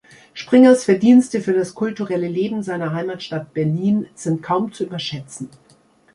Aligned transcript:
Springers 0.33 0.83
Verdienste 0.85 1.41
für 1.41 1.53
das 1.53 1.75
kulturelle 1.75 2.27
Leben 2.27 2.63
seiner 2.63 2.91
Heimatstadt 2.91 3.53
Berlin 3.53 4.07
sind 4.15 4.41
kaum 4.41 4.73
zu 4.73 4.83
überschätzen. 4.85 5.51